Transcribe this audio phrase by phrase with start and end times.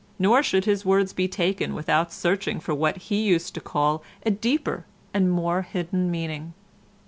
[0.17, 4.31] Nor should his words be taken without searching for what he used to call a
[4.31, 6.55] "deeper and more hidden meaning."